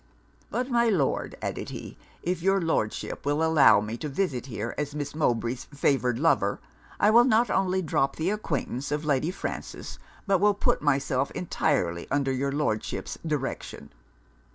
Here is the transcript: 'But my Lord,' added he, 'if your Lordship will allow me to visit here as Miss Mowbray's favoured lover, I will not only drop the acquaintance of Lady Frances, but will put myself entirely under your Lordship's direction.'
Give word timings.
'But 0.49 0.67
my 0.67 0.89
Lord,' 0.89 1.37
added 1.43 1.69
he, 1.69 1.95
'if 2.23 2.41
your 2.41 2.59
Lordship 2.59 3.23
will 3.23 3.43
allow 3.43 3.79
me 3.79 3.97
to 3.97 4.09
visit 4.09 4.47
here 4.47 4.73
as 4.75 4.95
Miss 4.95 5.13
Mowbray's 5.13 5.65
favoured 5.65 6.17
lover, 6.17 6.59
I 6.99 7.11
will 7.11 7.23
not 7.23 7.51
only 7.51 7.83
drop 7.83 8.15
the 8.15 8.31
acquaintance 8.31 8.91
of 8.91 9.05
Lady 9.05 9.29
Frances, 9.29 9.99
but 10.25 10.39
will 10.39 10.55
put 10.55 10.81
myself 10.81 11.29
entirely 11.35 12.07
under 12.09 12.31
your 12.31 12.51
Lordship's 12.51 13.19
direction.' 13.23 13.91